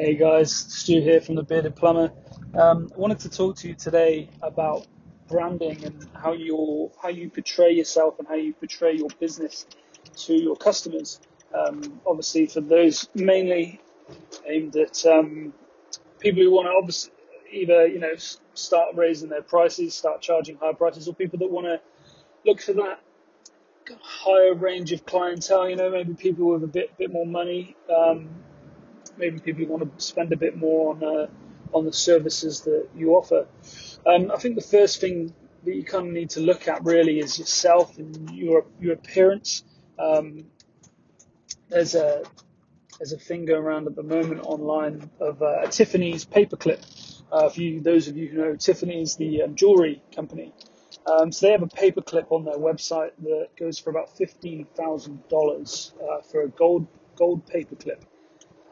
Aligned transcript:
Hey 0.00 0.14
guys, 0.14 0.50
Stu 0.50 1.02
here 1.02 1.20
from 1.20 1.34
the 1.34 1.42
Bearded 1.42 1.76
Plumber. 1.76 2.10
Um, 2.54 2.90
I 2.96 2.98
wanted 2.98 3.18
to 3.18 3.28
talk 3.28 3.56
to 3.56 3.68
you 3.68 3.74
today 3.74 4.30
about 4.40 4.86
branding 5.28 5.84
and 5.84 6.08
how 6.14 6.32
you 6.32 6.90
how 7.02 7.10
you 7.10 7.28
portray 7.28 7.72
yourself 7.72 8.18
and 8.18 8.26
how 8.26 8.36
you 8.36 8.54
portray 8.54 8.96
your 8.96 9.10
business 9.20 9.66
to 10.24 10.32
your 10.32 10.56
customers. 10.56 11.20
Um, 11.54 12.00
obviously, 12.06 12.46
for 12.46 12.62
those 12.62 13.10
mainly 13.14 13.78
aimed 14.46 14.74
at 14.76 15.04
um, 15.04 15.52
people 16.18 16.42
who 16.44 16.50
want 16.50 16.68
to 16.68 16.72
obviously 16.72 17.12
either 17.52 17.86
you 17.86 17.98
know 17.98 18.14
start 18.54 18.94
raising 18.94 19.28
their 19.28 19.42
prices, 19.42 19.94
start 19.94 20.22
charging 20.22 20.56
higher 20.56 20.72
prices, 20.72 21.08
or 21.08 21.14
people 21.14 21.38
that 21.40 21.50
want 21.50 21.66
to 21.66 21.78
look 22.46 22.62
for 22.62 22.72
that 22.72 23.00
higher 24.00 24.54
range 24.54 24.92
of 24.92 25.04
clientele. 25.04 25.68
You 25.68 25.76
know, 25.76 25.90
maybe 25.90 26.14
people 26.14 26.46
with 26.46 26.64
a 26.64 26.68
bit 26.68 26.96
bit 26.96 27.12
more 27.12 27.26
money. 27.26 27.76
Maybe 29.16 29.38
people 29.40 29.66
want 29.66 29.98
to 29.98 30.04
spend 30.04 30.32
a 30.32 30.36
bit 30.36 30.56
more 30.56 30.94
on 30.94 31.04
uh, 31.04 31.26
on 31.72 31.84
the 31.84 31.92
services 31.92 32.62
that 32.62 32.88
you 32.96 33.12
offer. 33.12 33.46
Um, 34.06 34.30
I 34.30 34.36
think 34.36 34.54
the 34.56 34.62
first 34.62 35.00
thing 35.00 35.32
that 35.64 35.74
you 35.74 35.84
kind 35.84 36.06
of 36.06 36.12
need 36.12 36.30
to 36.30 36.40
look 36.40 36.68
at 36.68 36.84
really 36.84 37.18
is 37.18 37.38
yourself 37.38 37.98
and 37.98 38.30
your 38.30 38.64
your 38.80 38.94
appearance. 38.94 39.62
Um, 39.98 40.46
there's 41.68 41.94
a 41.94 42.22
there's 42.98 43.12
a 43.12 43.18
thing 43.18 43.46
going 43.46 43.62
around 43.62 43.86
at 43.86 43.96
the 43.96 44.02
moment 44.02 44.42
online 44.44 45.10
of 45.20 45.42
uh, 45.42 45.66
Tiffany's 45.66 46.24
paperclip. 46.24 46.84
Uh, 47.32 47.46
if 47.46 47.58
you 47.58 47.80
those 47.80 48.08
of 48.08 48.16
you 48.16 48.28
who 48.28 48.38
know 48.38 48.56
Tiffany's, 48.56 49.16
the 49.16 49.42
um, 49.42 49.54
jewelry 49.54 50.02
company, 50.14 50.52
um, 51.06 51.30
so 51.30 51.46
they 51.46 51.52
have 51.52 51.62
a 51.62 51.66
paperclip 51.66 52.26
on 52.30 52.44
their 52.44 52.56
website 52.56 53.12
that 53.22 53.48
goes 53.58 53.78
for 53.78 53.90
about 53.90 54.16
fifteen 54.16 54.66
thousand 54.74 55.20
uh, 55.24 55.28
dollars 55.28 55.92
for 56.30 56.42
a 56.42 56.48
gold 56.48 56.86
gold 57.16 57.46
paperclip. 57.46 58.00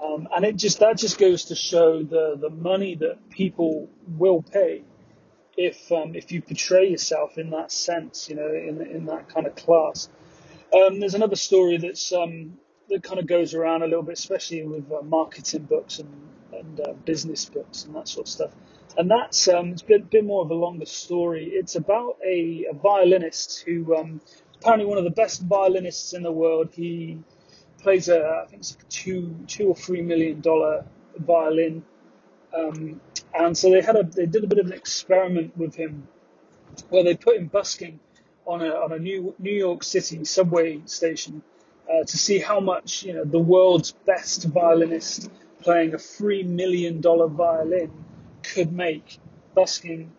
Um, 0.02 0.28
and 0.34 0.44
it 0.44 0.56
just 0.56 0.80
that 0.80 0.96
just 0.96 1.18
goes 1.18 1.46
to 1.46 1.54
show 1.54 2.02
the 2.02 2.36
the 2.40 2.50
money 2.50 2.94
that 2.96 3.30
people 3.30 3.88
will 4.06 4.42
pay 4.42 4.82
if 5.56 5.90
um, 5.90 6.14
if 6.14 6.30
you 6.32 6.40
portray 6.40 6.88
yourself 6.88 7.36
in 7.36 7.50
that 7.50 7.72
sense, 7.72 8.28
you 8.28 8.36
know, 8.36 8.48
in 8.48 8.80
in 8.80 9.06
that 9.06 9.28
kind 9.28 9.46
of 9.46 9.56
class. 9.56 10.08
Um, 10.72 11.00
there's 11.00 11.14
another 11.14 11.36
story 11.36 11.78
that's 11.78 12.12
um, 12.12 12.58
that 12.88 13.02
kind 13.02 13.18
of 13.18 13.26
goes 13.26 13.54
around 13.54 13.82
a 13.82 13.86
little 13.86 14.02
bit, 14.02 14.18
especially 14.18 14.62
with 14.64 14.90
uh, 14.92 15.02
marketing 15.02 15.64
books 15.64 15.98
and 15.98 16.28
and 16.52 16.80
uh, 16.80 16.92
business 17.04 17.44
books 17.44 17.84
and 17.84 17.94
that 17.94 18.08
sort 18.08 18.26
of 18.26 18.32
stuff. 18.32 18.50
And 18.96 19.10
that's 19.10 19.48
um, 19.48 19.72
it's 19.72 19.82
a 19.82 19.98
bit, 19.98 20.24
more 20.24 20.42
of 20.42 20.50
a 20.50 20.54
longer 20.54 20.86
story. 20.86 21.50
It's 21.52 21.76
about 21.76 22.16
a, 22.24 22.66
a 22.70 22.74
violinist 22.74 23.62
who 23.66 23.96
um, 23.96 24.20
apparently 24.60 24.86
one 24.86 24.98
of 24.98 25.04
the 25.04 25.10
best 25.10 25.42
violinists 25.42 26.14
in 26.14 26.22
the 26.22 26.32
world. 26.32 26.70
He 26.72 27.18
plays 27.78 28.08
a 28.08 28.42
I 28.44 28.46
think 28.46 28.60
it's 28.60 28.72
a 28.72 28.84
two 28.88 29.34
two 29.46 29.68
or 29.68 29.74
three 29.74 30.02
million 30.02 30.40
dollar 30.40 30.84
violin, 31.16 31.84
um, 32.54 33.00
and 33.34 33.56
so 33.56 33.70
they 33.70 33.82
had 33.82 33.96
a 33.96 34.04
they 34.04 34.26
did 34.26 34.44
a 34.44 34.46
bit 34.46 34.58
of 34.58 34.66
an 34.66 34.72
experiment 34.72 35.56
with 35.56 35.74
him, 35.74 36.06
where 36.90 37.04
they 37.04 37.16
put 37.16 37.36
him 37.36 37.46
busking 37.46 38.00
on 38.46 38.62
a 38.62 38.70
on 38.70 38.92
a 38.92 38.98
New 38.98 39.34
New 39.38 39.52
York 39.52 39.84
City 39.84 40.24
subway 40.24 40.80
station 40.86 41.42
uh, 41.90 42.04
to 42.04 42.18
see 42.18 42.38
how 42.38 42.60
much 42.60 43.02
you 43.02 43.14
know 43.14 43.24
the 43.24 43.38
world's 43.38 43.92
best 43.92 44.44
violinist 44.44 45.30
playing 45.60 45.94
a 45.94 45.98
three 45.98 46.42
million 46.42 47.00
dollar 47.00 47.28
violin 47.28 47.92
could 48.42 48.72
make 48.72 49.18
busking 49.54 50.12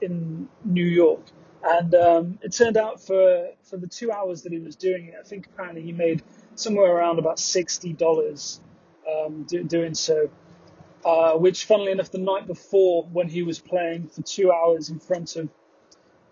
in 0.00 0.48
New 0.64 0.84
York. 0.84 1.22
And 1.64 1.94
um, 1.94 2.38
it 2.42 2.52
turned 2.52 2.76
out 2.76 3.00
for 3.00 3.50
for 3.62 3.76
the 3.76 3.86
two 3.86 4.10
hours 4.10 4.42
that 4.42 4.52
he 4.52 4.58
was 4.58 4.76
doing 4.76 5.06
it, 5.06 5.14
I 5.18 5.22
think 5.22 5.46
apparently 5.46 5.82
he 5.82 5.92
made 5.92 6.22
somewhere 6.54 6.94
around 6.94 7.18
about 7.18 7.38
sixty 7.38 7.92
dollars 7.92 8.60
um, 9.08 9.44
do, 9.44 9.62
doing 9.64 9.94
so. 9.94 10.30
Uh, 11.04 11.32
which, 11.32 11.64
funnily 11.64 11.90
enough, 11.90 12.12
the 12.12 12.18
night 12.18 12.46
before 12.46 13.04
when 13.12 13.28
he 13.28 13.42
was 13.42 13.58
playing 13.58 14.06
for 14.06 14.22
two 14.22 14.52
hours 14.52 14.88
in 14.88 15.00
front 15.00 15.34
of 15.34 15.48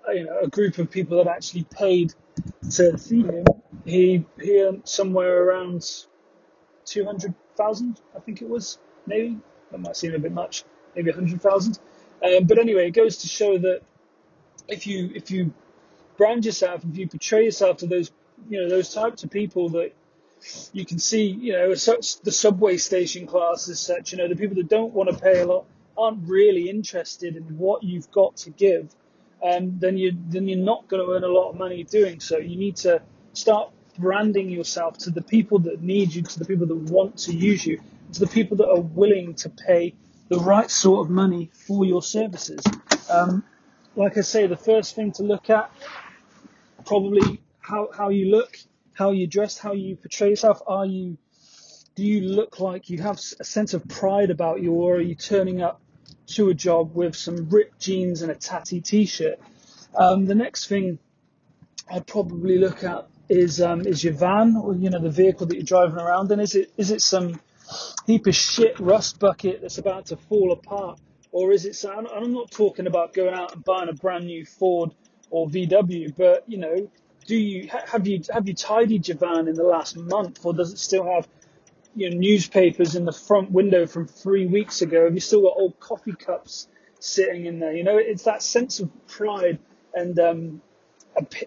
uh, 0.09 0.13
you 0.13 0.25
know 0.25 0.39
a 0.39 0.49
group 0.49 0.79
of 0.79 0.91
people 0.91 1.17
that 1.23 1.29
actually 1.29 1.65
paid 1.65 2.15
to 2.71 2.97
see 2.97 3.23
him, 3.23 3.45
he 3.85 4.25
he 4.41 4.63
earned 4.63 4.83
somewhere 4.87 5.43
around 5.43 5.85
two 6.85 7.05
hundred 7.05 7.35
thousand, 7.57 8.01
I 8.17 8.21
think 8.21 8.43
it 8.43 8.49
was, 8.49 8.79
maybe 9.07 9.39
that 9.71 9.79
might 9.79 9.97
seem 9.97 10.15
a 10.15 10.19
bit 10.19 10.33
much, 10.33 10.65
maybe 10.95 11.11
a 11.11 11.15
hundred 11.15 11.43
thousand. 11.43 11.79
Um, 12.25 12.45
but 12.45 12.59
anyway, 12.59 12.89
it 12.89 12.93
goes 12.93 13.19
to 13.19 13.29
show 13.29 13.59
that 13.59 13.83
if 14.69 14.87
you 14.87 15.11
if 15.15 15.31
you 15.31 15.53
brand 16.17 16.45
yourself, 16.45 16.85
if 16.85 16.97
you 16.97 17.09
portray 17.09 17.45
yourself 17.45 17.79
to 17.79 17.87
those 17.87 18.11
you 18.49 18.61
know 18.61 18.69
those 18.69 18.93
types 18.93 19.25
of 19.25 19.31
people 19.31 19.69
that 19.71 19.93
you 20.73 20.85
can 20.85 20.99
see, 20.99 21.25
you 21.25 21.53
know, 21.53 21.75
such 21.75 22.21
the 22.21 22.33
subway 22.33 22.77
station 22.77 23.27
class 23.27 23.69
as 23.69 23.81
such, 23.81 24.13
you 24.13 24.19
know, 24.19 24.29
the 24.29 24.37
people 24.37 24.57
that 24.57 24.69
don't 24.69 24.93
want 24.93 25.11
to 25.11 25.17
pay 25.17 25.41
a 25.41 25.47
lot 25.47 25.67
aren't 25.97 26.27
really 26.29 26.71
interested 26.71 27.37
in 27.37 27.43
what 27.59 27.83
you've 27.83 28.11
got 28.11 28.37
to 28.37 28.51
give, 28.51 28.95
um, 29.43 29.79
then 29.79 29.97
you 29.97 30.17
then 30.29 30.49
you're 30.49 30.59
not 30.59 30.89
going 30.89 31.05
to 31.05 31.13
earn 31.13 31.25
a 31.25 31.29
lot 31.29 31.51
of 31.51 31.57
money 31.57 31.85
doing 31.85 32.21
so. 32.21 32.39
You 32.39 32.57
need 32.57 32.77
to 32.77 33.03
start 33.33 33.71
branding 33.99 34.51
yourself 34.51 34.99
to 34.99 35.11
the 35.11 35.23
people 35.23 35.59
that 35.61 35.83
need 35.83 36.15
you, 36.15 36.23
to 36.23 36.39
the 36.39 36.45
people 36.45 36.67
that 36.67 36.77
want 36.77 37.19
to 37.19 37.35
use 37.35 37.67
you, 37.67 37.81
to 38.13 38.21
the 38.21 38.27
people 38.27 38.57
that 38.59 38.69
are 38.69 38.81
willing 38.81 39.35
to 39.35 39.51
pay 39.51 39.95
the 40.29 40.39
right 40.39 40.71
sort 40.71 41.07
of 41.07 41.11
money 41.11 41.51
for 41.53 41.85
your 41.85 42.03
services. 42.03 42.63
Um, 43.11 43.45
like 43.97 44.17
I 44.17 44.21
say, 44.21 44.47
the 44.47 44.57
first 44.57 44.95
thing 44.95 45.13
to 45.13 45.23
look 45.23 45.51
at 45.51 45.71
probably 46.87 47.41
how 47.61 47.91
how 47.93 48.09
you 48.09 48.31
look 48.31 48.59
how 49.01 49.13
you 49.13 49.27
dress, 49.27 49.57
how 49.57 49.73
you 49.73 49.97
portray 49.97 50.29
yourself. 50.29 50.61
Are 50.67 50.85
you, 50.85 51.17
do 51.95 52.05
you 52.05 52.21
look 52.21 52.61
like 52.61 52.91
you 52.91 53.01
have 53.01 53.19
a 53.41 53.45
sense 53.45 53.73
of 53.73 53.89
pride 53.89 54.29
about 54.29 54.61
you, 54.63 54.75
or 54.75 54.97
are 54.97 55.01
you 55.01 55.15
turning 55.15 55.63
up 55.63 55.81
to 56.35 56.51
a 56.51 56.55
job 56.55 56.95
with 56.95 57.17
some 57.17 57.49
ripped 57.49 57.81
jeans 57.81 58.21
and 58.21 58.31
a 58.31 58.35
tatty 58.35 58.83
t-shirt? 58.83 59.39
Um, 59.95 60.27
the 60.27 60.35
next 60.35 60.67
thing 60.67 60.99
I'd 61.91 62.07
probably 62.07 62.59
look 62.59 62.85
at 62.85 63.09
is 63.31 63.63
um, 63.63 63.87
is 63.87 64.05
your 64.05 64.13
van, 64.13 64.55
or 64.55 64.75
you 64.75 64.91
know 64.91 65.01
the 65.01 65.09
vehicle 65.09 65.47
that 65.47 65.55
you're 65.57 65.65
driving 65.65 65.99
around 65.99 66.31
in. 66.31 66.39
Is 66.39 66.55
it 66.55 66.71
is 66.77 66.91
it 66.91 67.01
some 67.01 67.41
heap 68.07 68.27
of 68.27 68.35
shit 68.35 68.79
rust 68.79 69.19
bucket 69.19 69.63
that's 69.63 69.79
about 69.79 70.07
to 70.07 70.17
fall 70.19 70.53
apart, 70.53 71.01
or 71.33 71.53
is 71.53 71.65
it? 71.65 71.75
So 71.75 71.91
I'm 71.91 72.33
not 72.33 72.51
talking 72.51 72.87
about 72.87 73.15
going 73.15 73.33
out 73.35 73.55
and 73.55 73.65
buying 73.65 73.89
a 73.89 73.95
brand 73.95 74.27
new 74.27 74.45
Ford 74.45 74.91
or 75.31 75.49
VW, 75.49 76.15
but 76.15 76.45
you 76.47 76.59
know 76.59 76.91
do 77.27 77.37
you 77.37 77.69
have 77.69 78.07
you 78.07 78.23
have 78.33 78.49
you 78.49 78.55
tidied 78.55 79.09
your 79.09 79.17
van 79.17 79.49
in 79.49 79.55
the 79.55 79.65
last 79.65 79.97
month, 79.97 80.45
or 80.45 80.53
does 80.53 80.73
it 80.73 80.79
still 80.79 81.05
have 81.05 81.29
you 81.95 82.11
know 82.11 82.17
newspapers 82.17 82.95
in 82.95 83.05
the 83.05 83.13
front 83.13 83.51
window 83.51 83.87
from 83.87 84.07
three 84.07 84.47
weeks 84.47 84.83
ago? 84.83 85.05
Have 85.05 85.15
you 85.15 85.21
still 85.21 85.43
got 85.43 85.55
old 85.57 85.79
coffee 85.81 86.15
cups 86.15 86.69
sitting 86.99 87.47
in 87.47 87.59
there? 87.59 87.73
You 87.73 87.85
know, 87.85 87.99
it's 87.99 88.25
that 88.25 88.43
sense 88.43 88.81
of 88.81 88.91
pride 89.07 89.59
and 89.95 90.19
um, 90.19 90.63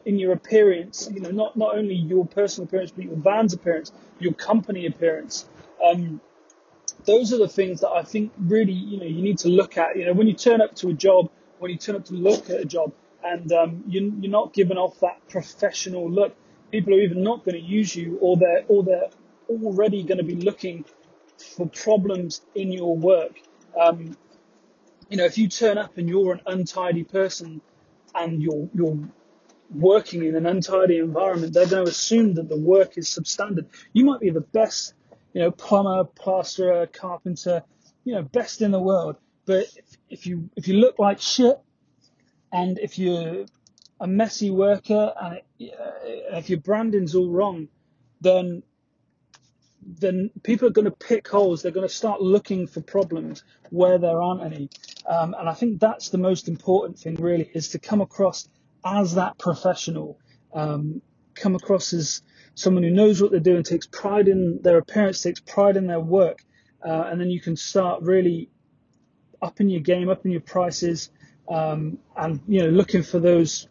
in 0.06 0.20
your 0.20 0.34
appearance. 0.34 1.10
You 1.12 1.22
know, 1.22 1.32
not 1.32 1.58
not 1.58 1.76
only 1.76 1.96
your 1.96 2.26
personal 2.26 2.68
appearance, 2.68 2.92
but 2.92 3.06
your 3.06 3.16
van's 3.16 3.54
appearance, 3.54 3.92
your 4.20 4.34
company 4.34 4.86
appearance. 4.86 5.48
Um, 5.84 6.22
those 7.06 7.34
are 7.34 7.38
the 7.38 7.50
things 7.50 7.82
that 7.82 7.90
I 7.90 8.04
think 8.04 8.32
really 8.38 8.74
you 8.74 9.00
know 9.00 9.06
you 9.06 9.22
need 9.22 9.40
to 9.40 9.50
look 9.50 9.78
at. 9.78 9.98
You 9.98 10.06
know, 10.06 10.14
when 10.14 10.28
you 10.28 10.34
turn 10.34 10.62
up 10.62 10.76
to 10.76 10.90
a 10.90 10.94
job, 10.94 11.30
when 11.60 11.72
you 11.72 11.78
turn 11.78 11.96
up 11.96 12.06
to 12.06 12.14
look 12.14 12.50
at 12.50 12.60
a 12.60 12.66
job, 12.66 12.94
and 13.24 13.52
um, 13.52 13.84
you, 13.88 14.14
you're 14.22 14.32
not 14.32 14.54
giving 14.54 14.78
off 14.78 15.00
that 15.00 15.28
professional 15.30 16.10
look. 16.10 16.36
People 16.72 16.94
are 16.94 17.00
either 17.00 17.16
not 17.16 17.46
going 17.46 17.56
to 17.56 17.62
use 17.62 17.96
you, 17.96 18.18
or 18.22 18.38
they're 18.38 18.64
or 18.68 18.84
they're 18.84 19.10
already 19.50 20.04
going 20.04 20.18
to 20.18 20.24
be 20.24 20.36
looking 20.36 20.86
for 21.56 21.68
problems 21.68 22.42
in 22.56 22.72
your 22.72 22.96
work. 22.98 23.40
Um, 23.80 24.18
you 25.10 25.18
know, 25.18 25.26
if 25.26 25.38
you 25.38 25.48
turn 25.48 25.78
up 25.78 25.98
and 25.98 26.10
you're 26.10 26.34
an 26.34 26.42
untidy 26.46 27.04
person 27.04 27.62
and 28.16 28.42
you're 28.42 28.70
you're 28.74 28.98
working 29.74 30.24
in 30.24 30.36
an 30.36 30.46
untidy 30.46 30.98
environment, 30.98 31.54
they're 31.54 31.68
going 31.68 31.86
to 31.86 31.92
assume 31.92 32.36
that 32.36 32.50
the 32.50 32.58
work 32.58 32.98
is 32.98 33.08
substandard. 33.08 33.68
You 33.94 34.06
might 34.06 34.20
be 34.20 34.30
the 34.30 34.42
best, 34.42 34.94
you 35.34 35.42
know, 35.42 35.52
plumber, 35.52 36.04
plasterer, 36.06 36.88
carpenter, 36.88 37.64
you 38.04 38.16
know, 38.16 38.24
best 38.24 38.62
in 38.62 38.72
the 38.72 38.80
world, 38.80 39.16
but 39.46 39.68
if, 39.76 39.98
if 40.10 40.28
you 40.28 40.50
if 40.56 40.68
you 40.68 40.76
look 40.76 41.00
like 41.00 41.20
shit, 41.20 41.60
and 42.54 42.80
if 42.80 42.98
you're 42.98 43.46
a 44.00 44.08
messy 44.08 44.52
worker 44.52 45.14
and 45.22 45.38
uh, 45.38 46.38
if 46.38 46.50
your 46.50 46.60
branding's 46.60 47.16
all 47.16 47.30
wrong, 47.30 47.68
then 48.22 48.64
then 49.86 50.30
people 50.44 50.68
are 50.68 50.72
going 50.72 50.86
to 50.86 50.92
pick 50.92 51.28
holes. 51.28 51.62
They're 51.62 51.72
going 51.72 51.88
to 51.88 51.94
start 51.94 52.22
looking 52.22 52.68
for 52.68 52.80
problems 52.80 53.44
where 53.70 53.98
there 53.98 54.22
aren't 54.22 54.42
any. 54.44 54.70
Um, 55.06 55.36
and 55.38 55.50
I 55.50 55.54
think 55.54 55.82
that's 55.82 56.10
the 56.10 56.18
most 56.18 56.48
important 56.48 56.98
thing, 56.98 57.16
really, 57.16 57.50
is 57.54 57.70
to 57.70 57.80
come 57.80 58.00
across 58.00 58.48
as 58.86 59.16
that 59.16 59.38
professional, 59.38 60.18
um, 60.54 61.02
come 61.36 61.56
across 61.56 61.92
as 61.92 62.22
someone 62.56 62.84
who 62.84 62.92
knows 62.92 63.22
what 63.22 63.32
they're 63.32 63.42
doing, 63.42 63.64
takes 63.64 63.88
pride 63.88 64.30
in 64.30 64.62
their 64.62 64.78
appearance, 64.78 65.22
takes 65.22 65.42
pride 65.42 65.76
in 65.76 65.88
their 65.88 66.00
work, 66.00 66.46
uh, 66.86 67.08
and 67.10 67.20
then 67.20 67.30
you 67.30 67.42
can 67.42 67.58
start 67.58 68.04
really 68.04 68.50
upping 69.42 69.68
your 69.68 69.82
game, 69.82 70.08
upping 70.08 70.32
your 70.32 70.42
prices, 70.42 71.10
um, 71.50 72.00
and 72.16 72.42
you 72.48 72.62
know 72.62 72.70
looking 72.70 73.04
for 73.04 73.20
those 73.20 73.68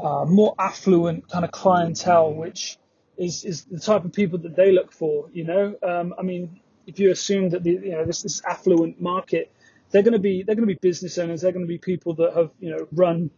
uh, 0.00 0.24
more 0.24 0.54
affluent 0.58 1.28
kind 1.28 1.44
of 1.44 1.50
clientele, 1.50 2.32
which 2.32 2.78
is 3.16 3.44
is 3.44 3.64
the 3.64 3.80
type 3.80 4.04
of 4.04 4.12
people 4.12 4.38
that 4.40 4.56
they 4.56 4.72
look 4.72 4.92
for. 4.92 5.28
You 5.32 5.44
know, 5.44 5.74
um, 5.82 6.14
I 6.18 6.22
mean, 6.22 6.60
if 6.86 6.98
you 6.98 7.10
assume 7.10 7.50
that 7.50 7.62
the 7.62 7.72
you 7.72 7.92
know 7.92 8.04
this 8.04 8.22
this 8.22 8.42
affluent 8.44 9.00
market, 9.00 9.52
they're 9.90 10.02
going 10.02 10.12
to 10.12 10.18
be 10.18 10.42
they're 10.42 10.54
going 10.54 10.68
to 10.68 10.74
be 10.74 10.78
business 10.80 11.18
owners. 11.18 11.42
They're 11.42 11.52
going 11.52 11.64
to 11.64 11.68
be 11.68 11.78
people 11.78 12.14
that 12.14 12.34
have 12.34 12.50
you 12.60 12.70
know 12.70 12.86
run 12.92 13.30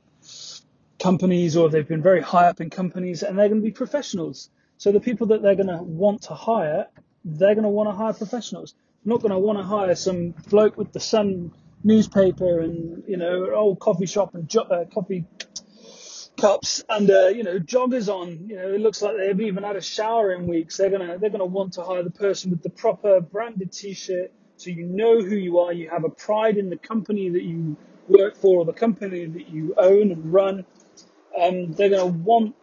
companies 0.98 1.56
or 1.56 1.70
they've 1.70 1.88
been 1.88 2.02
very 2.02 2.20
high 2.20 2.46
up 2.48 2.60
in 2.60 2.70
companies, 2.70 3.22
and 3.22 3.38
they're 3.38 3.48
going 3.48 3.60
to 3.60 3.66
be 3.66 3.72
professionals. 3.72 4.50
So 4.76 4.92
the 4.92 5.00
people 5.00 5.26
that 5.28 5.42
they're 5.42 5.56
going 5.56 5.68
to 5.68 5.82
want 5.82 6.22
to 6.22 6.34
hire, 6.34 6.86
they're 7.24 7.54
going 7.54 7.64
to 7.64 7.70
want 7.70 7.88
to 7.90 7.94
hire 7.94 8.12
professionals. 8.12 8.74
They're 9.04 9.12
not 9.12 9.20
going 9.20 9.32
to 9.32 9.38
want 9.38 9.58
to 9.58 9.64
hire 9.64 9.94
some 9.94 10.30
bloke 10.48 10.76
with 10.76 10.92
the 10.92 11.00
Sun 11.00 11.52
newspaper 11.82 12.60
and 12.60 13.02
you 13.06 13.16
know 13.16 13.50
old 13.54 13.78
coffee 13.80 14.06
shop 14.06 14.34
and 14.34 14.48
jo- 14.48 14.62
uh, 14.62 14.84
coffee 14.86 15.24
cups 16.40 16.82
and 16.88 17.10
uh, 17.10 17.28
you 17.28 17.42
know 17.42 17.58
joggers 17.58 18.08
on. 18.08 18.48
You 18.48 18.56
know, 18.56 18.72
it 18.72 18.80
looks 18.80 19.02
like 19.02 19.16
they've 19.16 19.40
even 19.40 19.62
had 19.62 19.76
a 19.76 19.80
shower 19.80 20.32
in 20.32 20.46
weeks. 20.46 20.76
They're 20.76 20.90
gonna 20.90 21.18
they're 21.18 21.30
gonna 21.30 21.44
want 21.44 21.74
to 21.74 21.82
hire 21.82 22.02
the 22.02 22.10
person 22.10 22.50
with 22.50 22.62
the 22.62 22.70
proper 22.70 23.20
branded 23.20 23.72
T-shirt, 23.72 24.32
so 24.56 24.70
you 24.70 24.84
know 24.84 25.20
who 25.20 25.36
you 25.36 25.58
are. 25.60 25.72
You 25.72 25.90
have 25.90 26.04
a 26.04 26.10
pride 26.10 26.56
in 26.56 26.70
the 26.70 26.76
company 26.76 27.28
that 27.30 27.42
you 27.42 27.76
work 28.08 28.36
for 28.36 28.60
or 28.60 28.64
the 28.64 28.72
company 28.72 29.26
that 29.26 29.48
you 29.48 29.74
own 29.76 30.10
and 30.10 30.32
run. 30.32 30.64
Um, 31.40 31.72
they're 31.72 31.90
gonna 31.90 32.06
want 32.06 32.54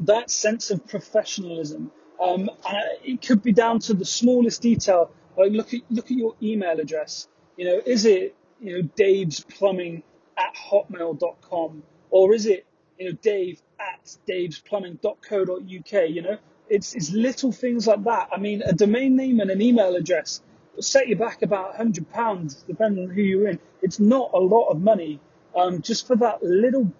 that 0.00 0.30
sense 0.30 0.70
of 0.70 0.86
professionalism. 0.86 1.90
Um, 2.20 2.48
and 2.66 2.84
it 3.04 3.22
could 3.26 3.42
be 3.42 3.52
down 3.52 3.80
to 3.80 3.94
the 3.94 4.04
smallest 4.04 4.62
detail. 4.62 5.10
Like 5.36 5.52
look 5.52 5.74
at 5.74 5.80
look 5.90 6.06
at 6.06 6.16
your 6.16 6.34
email 6.42 6.78
address. 6.78 7.28
You 7.56 7.64
know, 7.66 7.80
is 7.84 8.04
it 8.04 8.34
you 8.60 8.76
know 8.76 8.88
Dave's 8.96 9.44
Plumbing 9.44 10.02
at 10.36 10.54
hotmail.com 10.54 11.82
or 12.10 12.32
is 12.32 12.46
it, 12.46 12.64
you 12.96 13.10
know, 13.10 13.18
Dave 13.22 13.60
at 13.80 14.16
davesplumbing.co.uk, 14.28 16.10
you 16.10 16.22
know? 16.22 16.38
It's, 16.68 16.94
it's 16.94 17.10
little 17.10 17.52
things 17.52 17.86
like 17.86 18.04
that. 18.04 18.28
I 18.32 18.38
mean, 18.38 18.62
a 18.62 18.72
domain 18.72 19.16
name 19.16 19.40
and 19.40 19.50
an 19.50 19.60
email 19.60 19.96
address 19.96 20.40
will 20.74 20.82
set 20.82 21.08
you 21.08 21.16
back 21.16 21.42
about 21.42 21.74
£100, 21.74 22.66
depending 22.66 23.08
on 23.08 23.14
who 23.14 23.20
you're 23.20 23.48
in. 23.48 23.58
It's 23.82 24.00
not 24.00 24.30
a 24.32 24.38
lot 24.38 24.68
of 24.68 24.80
money 24.80 25.20
um, 25.56 25.82
just 25.82 26.06
for 26.06 26.16
that 26.16 26.42
little 26.42 26.92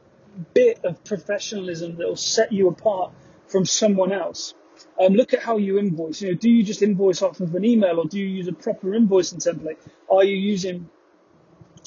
bit 0.52 0.84
of 0.84 1.02
professionalism 1.04 1.96
that 1.96 2.08
will 2.08 2.16
set 2.16 2.52
you 2.52 2.68
apart 2.68 3.12
from 3.46 3.64
someone 3.64 4.12
else. 4.12 4.54
Um, 5.00 5.14
look 5.14 5.34
at 5.34 5.42
how 5.42 5.56
you 5.56 5.78
invoice. 5.78 6.22
You 6.22 6.32
know, 6.32 6.38
do 6.38 6.48
you 6.48 6.62
just 6.62 6.82
invoice 6.82 7.22
off 7.22 7.40
of 7.40 7.54
an 7.54 7.64
email, 7.64 7.98
or 7.98 8.06
do 8.06 8.18
you 8.18 8.26
use 8.26 8.48
a 8.48 8.52
proper 8.52 8.88
invoicing 8.88 9.42
template? 9.42 9.78
Are 10.08 10.24
you 10.24 10.36
using 10.36 10.88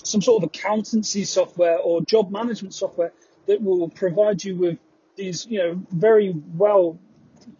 some 0.03 0.21
sort 0.21 0.43
of 0.43 0.49
accountancy 0.49 1.23
software 1.23 1.77
or 1.77 2.01
job 2.01 2.31
management 2.31 2.73
software 2.73 3.13
that 3.45 3.61
will 3.61 3.89
provide 3.89 4.43
you 4.43 4.55
with 4.55 4.77
these, 5.15 5.45
you 5.47 5.59
know, 5.59 5.81
very 5.91 6.33
well 6.55 6.99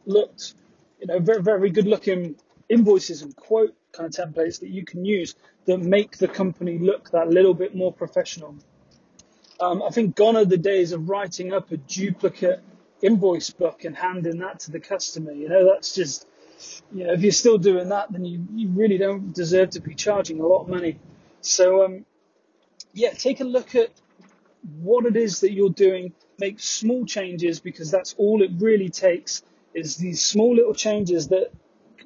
looked, 0.05 0.53
you 0.99 1.07
know, 1.07 1.19
very, 1.19 1.41
very 1.41 1.69
good 1.69 1.87
looking 1.87 2.35
invoices 2.69 3.21
and 3.21 3.35
quote 3.35 3.75
kind 3.91 4.07
of 4.07 4.13
templates 4.13 4.59
that 4.59 4.69
you 4.69 4.85
can 4.85 5.05
use 5.05 5.35
that 5.65 5.79
make 5.79 6.17
the 6.17 6.27
company 6.27 6.77
look 6.77 7.11
that 7.11 7.29
little 7.29 7.53
bit 7.53 7.75
more 7.75 7.91
professional. 7.91 8.55
Um, 9.59 9.81
I 9.81 9.89
think 9.89 10.15
gone 10.15 10.35
are 10.37 10.45
the 10.45 10.57
days 10.57 10.91
of 10.91 11.09
writing 11.09 11.51
up 11.53 11.71
a 11.71 11.77
duplicate 11.77 12.61
invoice 13.01 13.49
book 13.49 13.83
and 13.85 13.95
handing 13.95 14.39
that 14.39 14.59
to 14.61 14.71
the 14.71 14.79
customer. 14.79 15.31
You 15.31 15.49
know, 15.49 15.65
that's 15.73 15.93
just, 15.93 16.27
you 16.91 17.05
know, 17.05 17.13
if 17.13 17.21
you're 17.21 17.31
still 17.31 17.57
doing 17.57 17.89
that, 17.89 18.11
then 18.11 18.25
you, 18.25 18.45
you 18.53 18.69
really 18.69 18.97
don't 18.97 19.33
deserve 19.33 19.71
to 19.71 19.81
be 19.81 19.95
charging 19.95 20.39
a 20.39 20.45
lot 20.45 20.63
of 20.63 20.69
money. 20.69 20.99
So, 21.41 21.85
um, 21.85 22.05
yeah, 22.93 23.11
take 23.11 23.39
a 23.41 23.43
look 23.43 23.75
at 23.75 23.89
what 24.79 25.05
it 25.05 25.15
is 25.15 25.41
that 25.41 25.51
you're 25.51 25.69
doing. 25.69 26.13
Make 26.39 26.59
small 26.59 27.05
changes 27.05 27.59
because 27.59 27.91
that's 27.91 28.15
all 28.17 28.41
it 28.41 28.51
really 28.57 28.89
takes 28.89 29.43
is 29.73 29.97
these 29.97 30.23
small 30.23 30.55
little 30.55 30.73
changes 30.73 31.27
that 31.27 31.51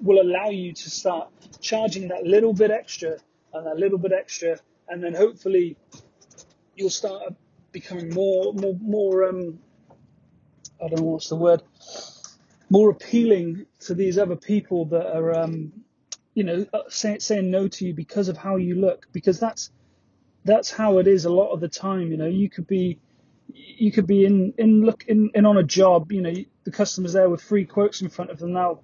will 0.02 0.22
allow 0.22 0.50
you 0.50 0.74
to 0.74 0.90
start 0.90 1.30
charging 1.62 2.10
that 2.10 2.24
little 2.24 2.54
bit 2.54 2.72
extra 2.72 3.18
and 3.54 3.66
that 3.66 3.78
little 3.78 3.98
bit 3.98 4.12
extra, 4.12 4.58
and 4.90 5.04
then 5.04 5.14
hopefully 5.14 5.78
you'll 6.76 6.90
start 6.90 7.34
becoming 7.72 8.10
more, 8.10 8.54
more, 8.54 8.78
more. 8.82 9.30
Um, 9.30 9.60
I 10.84 10.88
don't 10.88 11.02
know 11.02 11.12
what's 11.12 11.30
the 11.30 11.36
word. 11.36 11.62
More 12.70 12.90
appealing 12.90 13.66
to 13.82 13.94
these 13.94 14.18
other 14.18 14.36
people 14.36 14.86
that 14.86 15.16
are, 15.16 15.34
um, 15.38 15.72
you 16.34 16.44
know, 16.44 16.66
uh, 16.74 16.80
say, 16.90 17.20
saying 17.20 17.52
no 17.52 17.68
to 17.68 17.86
you 17.86 17.94
because 17.94 18.30
of 18.30 18.38
how 18.38 18.56
you 18.56 18.76
look, 18.76 19.08
because 19.12 19.40
that's 19.40 19.72
that's 20.44 20.72
how 20.72 20.98
it 20.98 21.08
is 21.08 21.26
a 21.26 21.30
lot 21.30 21.52
of 21.52 21.60
the 21.60 21.68
time. 21.68 22.12
You 22.12 22.18
know, 22.18 22.28
you 22.28 22.50
could 22.50 22.68
be 22.68 23.00
you 23.54 23.92
could 23.92 24.08
be 24.08 24.26
in 24.26 24.54
in 24.58 24.82
look 24.82 25.06
in, 25.08 25.30
in 25.36 25.46
on 25.46 25.58
a 25.58 25.64
job. 25.64 26.12
You 26.12 26.22
know, 26.22 26.34
the 26.64 26.72
customers 26.72 27.14
there 27.14 27.30
with 27.30 27.42
free 27.42 27.66
quotes 27.66 28.02
in 28.02 28.10
front 28.10 28.32
of 28.32 28.40
them 28.40 28.54
now. 28.54 28.80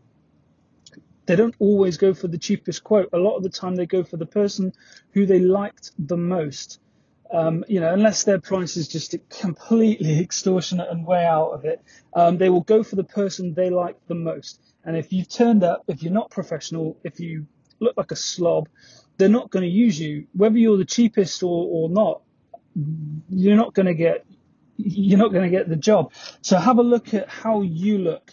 They 1.26 1.36
don't 1.36 1.56
always 1.60 1.98
go 1.98 2.14
for 2.14 2.30
the 2.30 2.38
cheapest 2.38 2.86
quote. 2.86 3.10
A 3.12 3.18
lot 3.18 3.36
of 3.36 3.44
the 3.44 3.50
time, 3.50 3.76
they 3.76 3.86
go 3.86 4.04
for 4.04 4.16
the 4.16 4.26
person 4.26 4.72
who 5.12 5.26
they 5.26 5.40
liked 5.40 5.92
the 6.00 6.16
most. 6.16 6.80
Um, 7.32 7.66
you 7.68 7.80
know, 7.80 7.94
unless 7.94 8.24
their 8.24 8.40
price 8.40 8.78
is 8.78 8.88
just 8.88 9.16
completely 9.30 10.20
extortionate 10.24 10.90
and 10.90 11.06
way 11.06 11.26
out 11.26 11.50
of 11.50 11.66
it, 11.66 11.82
um, 12.14 12.38
they 12.38 12.50
will 12.50 12.62
go 12.62 12.84
for 12.84 12.96
the 12.96 13.04
person 13.04 13.54
they 13.54 13.70
like 13.70 13.98
the 14.08 14.16
most. 14.16 14.62
And 14.86 14.96
if 14.96 15.12
you've 15.12 15.28
turned 15.30 15.64
up, 15.64 15.84
if 15.88 16.02
you're 16.02 16.14
not 16.14 16.32
professional, 16.32 16.98
if 17.04 17.20
you 17.20 17.46
look 17.80 17.98
like 17.98 18.12
a 18.12 18.16
slob, 18.16 18.70
they're 19.18 19.30
not 19.30 19.50
going 19.50 19.64
to 19.64 19.70
use 19.70 20.00
you, 20.00 20.28
whether 20.34 20.58
you're 20.58 20.78
the 20.78 20.86
cheapest 20.86 21.44
or, 21.44 21.68
or 21.70 21.90
not. 21.90 22.22
You're 23.30 23.58
not 23.58 23.74
going 23.74 23.88
to 23.88 23.96
get 23.96 24.26
you're 24.78 25.18
not 25.18 25.32
going 25.32 25.44
to 25.44 25.50
get 25.50 25.68
the 25.68 25.76
job. 25.76 26.14
So 26.42 26.58
have 26.58 26.78
a 26.78 26.84
look 26.84 27.14
at 27.14 27.28
how 27.28 27.62
you 27.62 27.98
look. 27.98 28.32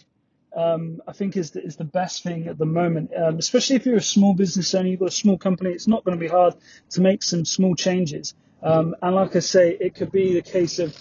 Um, 0.55 1.01
I 1.05 1.11
think 1.11 1.35
is 1.35 1.51
the, 1.51 1.61
is 1.61 1.75
the 1.75 1.83
best 1.83 2.23
thing 2.23 2.47
at 2.47 2.57
the 2.57 2.65
moment, 2.65 3.11
um, 3.17 3.37
especially 3.37 3.75
if 3.75 3.85
you're 3.85 3.97
a 3.97 4.01
small 4.01 4.33
business 4.33 4.73
owner, 4.73 4.87
you've 4.87 5.01
got 5.01 5.09
a 5.09 5.11
small 5.11 5.37
company. 5.37 5.71
It's 5.71 5.87
not 5.87 6.05
going 6.05 6.17
to 6.17 6.23
be 6.23 6.29
hard 6.29 6.53
to 6.91 7.01
make 7.01 7.23
some 7.23 7.43
small 7.43 7.75
changes. 7.75 8.35
Um, 8.65 8.95
and 9.01 9.15
like 9.15 9.35
I 9.35 9.39
say, 9.39 9.77
it 9.79 9.95
could 9.95 10.11
be 10.11 10.33
the 10.33 10.41
case 10.41 10.79
of 10.79 10.97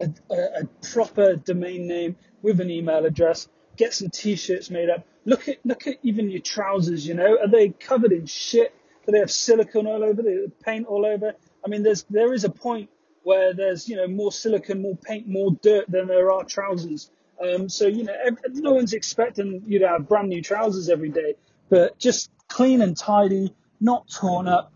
a, 0.00 0.10
a, 0.30 0.64
proper 0.92 1.36
domain 1.36 1.88
name 1.88 2.16
with 2.42 2.60
an 2.60 2.70
email 2.70 3.04
address. 3.04 3.48
Get 3.76 3.94
some 3.94 4.10
t-shirts 4.10 4.70
made 4.70 4.90
up 4.90 5.06
Look 5.24 5.48
at 5.48 5.58
look 5.64 5.86
at 5.86 5.98
even 6.02 6.30
your 6.30 6.40
trousers. 6.40 7.06
You 7.06 7.14
know, 7.14 7.38
are 7.40 7.48
they 7.48 7.70
covered 7.70 8.12
in 8.12 8.26
shit? 8.26 8.74
Do 9.04 9.12
they 9.12 9.18
have 9.18 9.30
silicone 9.30 9.86
all 9.86 10.02
over? 10.02 10.22
Do 10.22 10.22
they 10.22 10.64
paint 10.64 10.86
all 10.86 11.04
over? 11.04 11.34
I 11.64 11.68
mean, 11.68 11.82
there's 11.82 12.04
there 12.08 12.32
is 12.32 12.44
a 12.44 12.50
point 12.50 12.88
where 13.22 13.52
there's 13.52 13.88
you 13.88 13.96
know 13.96 14.08
more 14.08 14.32
silicone, 14.32 14.80
more 14.80 14.96
paint, 14.96 15.28
more 15.28 15.52
dirt 15.62 15.90
than 15.90 16.06
there 16.06 16.32
are 16.32 16.44
trousers. 16.44 17.10
Um, 17.42 17.68
so 17.68 17.86
you 17.86 18.04
know, 18.04 18.14
no 18.52 18.72
one's 18.72 18.94
expecting 18.94 19.62
you 19.66 19.78
to 19.80 19.88
have 19.88 20.08
brand 20.08 20.28
new 20.28 20.42
trousers 20.42 20.88
every 20.88 21.10
day, 21.10 21.34
but 21.68 21.98
just 21.98 22.30
clean 22.48 22.80
and 22.80 22.96
tidy, 22.96 23.54
not 23.80 24.08
torn 24.08 24.48
up. 24.48 24.72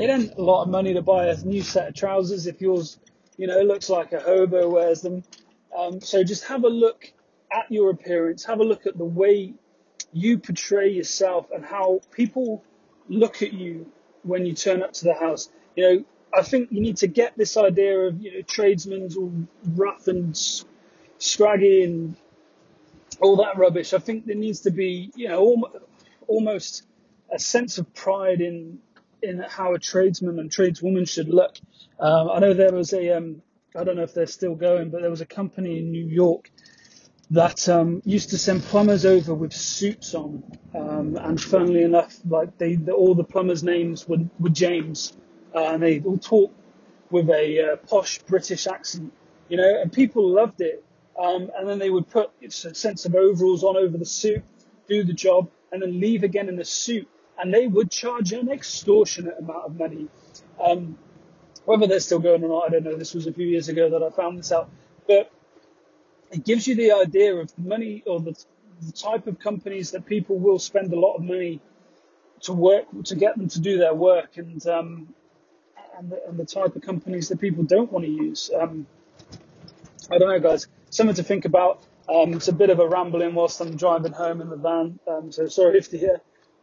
It 0.00 0.08
ain't 0.08 0.34
a 0.38 0.42
lot 0.42 0.62
of 0.62 0.70
money 0.70 0.94
to 0.94 1.02
buy 1.02 1.26
a 1.26 1.36
new 1.44 1.60
set 1.60 1.88
of 1.88 1.94
trousers 1.94 2.46
if 2.46 2.62
yours, 2.62 2.98
you 3.36 3.46
know, 3.46 3.60
looks 3.60 3.90
like 3.90 4.14
a 4.14 4.20
hobo 4.20 4.66
wears 4.70 5.02
them. 5.02 5.22
Um, 5.76 6.00
so 6.00 6.24
just 6.24 6.44
have 6.44 6.64
a 6.64 6.68
look 6.68 7.12
at 7.52 7.70
your 7.70 7.90
appearance, 7.90 8.42
have 8.46 8.60
a 8.60 8.64
look 8.64 8.86
at 8.86 8.96
the 8.96 9.04
way 9.04 9.52
you 10.10 10.38
portray 10.38 10.88
yourself 10.88 11.50
and 11.54 11.62
how 11.62 12.00
people 12.12 12.64
look 13.10 13.42
at 13.42 13.52
you 13.52 13.92
when 14.22 14.46
you 14.46 14.54
turn 14.54 14.82
up 14.82 14.94
to 14.94 15.04
the 15.04 15.12
house. 15.12 15.50
You 15.76 15.82
know, 15.84 16.04
I 16.32 16.42
think 16.44 16.72
you 16.72 16.80
need 16.80 16.96
to 16.98 17.06
get 17.06 17.36
this 17.36 17.58
idea 17.58 17.98
of, 17.98 18.22
you 18.22 18.32
know, 18.32 18.40
tradesmen's 18.40 19.18
all 19.18 19.34
rough 19.74 20.08
and 20.08 20.34
scraggy 21.18 21.84
and 21.84 22.16
all 23.20 23.36
that 23.36 23.58
rubbish. 23.58 23.92
I 23.92 23.98
think 23.98 24.24
there 24.24 24.34
needs 24.34 24.60
to 24.60 24.70
be, 24.70 25.10
you 25.14 25.28
know, 25.28 25.62
almost 26.26 26.84
a 27.30 27.38
sense 27.38 27.76
of 27.76 27.92
pride 27.92 28.40
in 28.40 28.78
in 29.22 29.40
how 29.40 29.74
a 29.74 29.78
tradesman 29.78 30.38
and 30.38 30.50
tradeswoman 30.50 31.04
should 31.04 31.28
look. 31.28 31.56
Um, 31.98 32.30
I 32.30 32.38
know 32.38 32.54
there 32.54 32.72
was 32.72 32.92
a, 32.92 33.16
um, 33.16 33.42
I 33.76 33.84
don't 33.84 33.96
know 33.96 34.02
if 34.02 34.14
they're 34.14 34.26
still 34.26 34.54
going, 34.54 34.90
but 34.90 35.02
there 35.02 35.10
was 35.10 35.20
a 35.20 35.26
company 35.26 35.78
in 35.78 35.90
New 35.90 36.06
York 36.06 36.50
that 37.30 37.68
um, 37.68 38.02
used 38.04 38.30
to 38.30 38.38
send 38.38 38.62
plumbers 38.64 39.04
over 39.06 39.32
with 39.34 39.52
suits 39.52 40.14
on. 40.14 40.42
Um, 40.74 41.16
and 41.16 41.40
funnily 41.40 41.82
enough, 41.82 42.16
like 42.28 42.58
they, 42.58 42.74
the, 42.74 42.92
all 42.92 43.14
the 43.14 43.24
plumbers' 43.24 43.62
names 43.62 44.08
were, 44.08 44.18
were 44.38 44.48
James, 44.48 45.12
uh, 45.54 45.64
and 45.66 45.82
they 45.82 46.00
all 46.00 46.18
talk 46.18 46.52
with 47.10 47.28
a 47.30 47.72
uh, 47.72 47.76
posh 47.76 48.18
British 48.20 48.66
accent, 48.66 49.12
you 49.48 49.56
know, 49.56 49.80
and 49.80 49.92
people 49.92 50.28
loved 50.28 50.60
it. 50.60 50.84
Um, 51.20 51.50
and 51.56 51.68
then 51.68 51.78
they 51.78 51.90
would 51.90 52.08
put 52.08 52.30
a 52.42 52.50
sense 52.50 53.04
of 53.04 53.14
overalls 53.14 53.62
on 53.62 53.76
over 53.76 53.98
the 53.98 54.06
suit, 54.06 54.42
do 54.88 55.04
the 55.04 55.12
job, 55.12 55.50
and 55.70 55.82
then 55.82 56.00
leave 56.00 56.22
again 56.22 56.48
in 56.48 56.56
the 56.56 56.64
suit. 56.64 57.08
And 57.40 57.52
they 57.52 57.66
would 57.66 57.90
charge 57.90 58.32
an 58.32 58.50
extortionate 58.50 59.38
amount 59.38 59.64
of 59.64 59.78
money. 59.78 60.08
Um, 60.62 60.98
whether 61.64 61.86
they're 61.86 62.00
still 62.00 62.18
going 62.18 62.44
or 62.44 62.48
not, 62.48 62.66
I 62.66 62.70
don't 62.70 62.84
know. 62.84 62.96
This 62.96 63.14
was 63.14 63.26
a 63.26 63.32
few 63.32 63.46
years 63.46 63.68
ago 63.68 63.90
that 63.90 64.02
I 64.02 64.10
found 64.10 64.38
this 64.38 64.52
out. 64.52 64.68
But 65.06 65.30
it 66.30 66.44
gives 66.44 66.66
you 66.66 66.74
the 66.74 66.92
idea 66.92 67.34
of 67.34 67.54
the 67.54 67.62
money 67.62 68.02
or 68.06 68.20
the, 68.20 68.36
the 68.82 68.92
type 68.92 69.26
of 69.26 69.38
companies 69.38 69.90
that 69.92 70.06
people 70.06 70.38
will 70.38 70.58
spend 70.58 70.92
a 70.92 70.98
lot 70.98 71.14
of 71.14 71.22
money 71.22 71.60
to 72.42 72.52
work 72.52 72.86
to 73.04 73.14
get 73.14 73.36
them 73.36 73.48
to 73.48 73.60
do 73.60 73.78
their 73.78 73.94
work 73.94 74.38
and 74.38 74.66
um, 74.66 75.14
and, 75.98 76.10
the, 76.10 76.20
and 76.26 76.38
the 76.38 76.46
type 76.46 76.74
of 76.74 76.82
companies 76.82 77.28
that 77.28 77.40
people 77.40 77.62
don't 77.62 77.92
want 77.92 78.04
to 78.04 78.10
use. 78.10 78.50
Um, 78.58 78.86
I 80.10 80.18
don't 80.18 80.28
know, 80.28 80.40
guys. 80.40 80.66
Something 80.88 81.16
to 81.16 81.22
think 81.22 81.44
about. 81.44 81.82
Um, 82.08 82.34
it's 82.34 82.48
a 82.48 82.52
bit 82.52 82.70
of 82.70 82.80
a 82.80 82.88
rambling 82.88 83.34
whilst 83.34 83.60
I'm 83.60 83.76
driving 83.76 84.12
home 84.12 84.40
in 84.40 84.48
the 84.48 84.56
van, 84.56 84.98
um, 85.06 85.30
so 85.30 85.46
sorry 85.46 85.78
if 85.78 85.90
the 85.90 86.20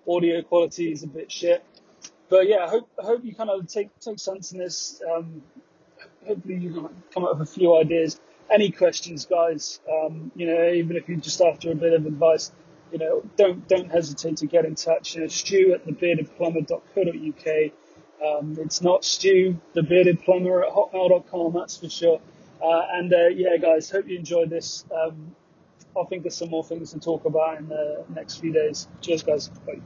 audio 0.07 0.41
quality 0.41 0.91
is 0.91 1.03
a 1.03 1.07
bit 1.07 1.31
shit. 1.31 1.63
But 2.29 2.47
yeah, 2.47 2.65
I 2.65 2.69
hope, 2.69 2.89
I 3.01 3.05
hope 3.05 3.23
you 3.23 3.33
kind 3.33 3.49
of 3.49 3.67
take 3.67 3.97
take 3.99 4.19
sense 4.19 4.51
in 4.51 4.59
this. 4.59 5.01
Um, 5.09 5.41
hopefully 6.25 6.55
you 6.55 6.73
can 6.73 6.89
come 7.13 7.23
up 7.23 7.37
with 7.37 7.49
a 7.49 7.51
few 7.51 7.75
ideas. 7.77 8.19
Any 8.49 8.71
questions, 8.71 9.25
guys? 9.25 9.79
Um, 9.91 10.31
you 10.35 10.47
know, 10.47 10.71
even 10.71 10.95
if 10.95 11.07
you're 11.07 11.19
just 11.19 11.41
after 11.41 11.71
a 11.71 11.75
bit 11.75 11.93
of 11.93 12.05
advice, 12.05 12.51
you 12.91 12.99
know, 12.99 13.23
don't 13.35 13.67
don't 13.67 13.91
hesitate 13.91 14.37
to 14.37 14.47
get 14.47 14.65
in 14.65 14.75
touch. 14.75 15.15
You 15.15 15.21
know, 15.21 15.27
Stu 15.27 15.73
at 15.73 15.85
thebeardedplumber.co.uk. 15.85 17.71
Um, 18.25 18.57
it's 18.59 18.81
not 18.81 19.05
Stu, 19.05 19.59
the 19.73 19.83
bearded 19.83 20.23
plumber 20.23 20.63
at 20.63 20.73
hotmail.com, 20.73 21.53
that's 21.53 21.77
for 21.77 21.89
sure. 21.89 22.19
Uh, 22.61 22.81
and 22.93 23.13
uh, 23.13 23.27
yeah, 23.27 23.57
guys, 23.57 23.89
hope 23.91 24.07
you 24.07 24.17
enjoyed 24.17 24.49
this. 24.49 24.85
Um, 24.91 25.35
I'll 25.98 26.06
think 26.08 26.25
of 26.25 26.34
some 26.34 26.50
more 26.50 26.63
things 26.63 26.94
to 26.94 27.00
talk 27.00 27.25
about 27.25 27.60
in 27.60 27.68
the 27.70 28.06
next 28.10 28.38
few 28.39 28.54
days. 28.54 28.88
Cheers, 29.01 29.24
guys. 29.24 29.50
Bye. 29.50 29.82